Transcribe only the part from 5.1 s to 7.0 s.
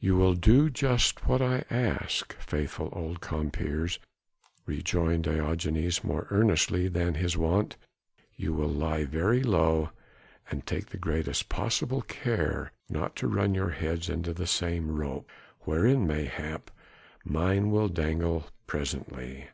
Diogenes more earnestly